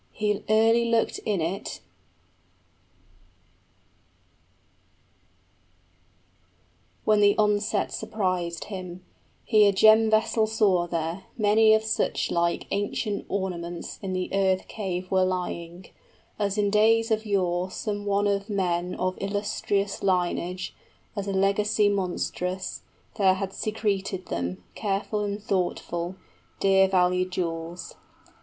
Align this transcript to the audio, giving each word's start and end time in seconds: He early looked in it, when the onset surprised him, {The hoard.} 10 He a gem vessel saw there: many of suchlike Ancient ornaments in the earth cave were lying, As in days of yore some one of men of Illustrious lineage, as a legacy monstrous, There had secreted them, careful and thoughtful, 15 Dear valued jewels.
He 0.13 0.43
early 0.49 0.85
looked 0.89 1.19
in 1.27 1.41
it, 1.41 1.79
when 7.05 7.19
the 7.19 7.37
onset 7.37 7.91
surprised 7.91 8.63
him, 8.63 8.85
{The 8.87 8.89
hoard.} 8.89 9.49
10 9.49 9.59
He 9.61 9.67
a 9.67 9.71
gem 9.71 10.09
vessel 10.09 10.47
saw 10.47 10.87
there: 10.87 11.25
many 11.37 11.75
of 11.75 11.83
suchlike 11.83 12.65
Ancient 12.71 13.27
ornaments 13.29 13.99
in 14.01 14.13
the 14.13 14.33
earth 14.33 14.67
cave 14.67 15.11
were 15.11 15.23
lying, 15.23 15.85
As 16.39 16.57
in 16.57 16.71
days 16.71 17.11
of 17.11 17.27
yore 17.27 17.69
some 17.69 18.03
one 18.07 18.25
of 18.25 18.49
men 18.49 18.95
of 18.95 19.19
Illustrious 19.21 20.01
lineage, 20.01 20.73
as 21.15 21.27
a 21.27 21.31
legacy 21.31 21.89
monstrous, 21.89 22.81
There 23.17 23.35
had 23.35 23.53
secreted 23.53 24.25
them, 24.29 24.63
careful 24.73 25.23
and 25.23 25.39
thoughtful, 25.39 26.13
15 26.13 26.21
Dear 26.59 26.87
valued 26.87 27.31
jewels. 27.33 27.93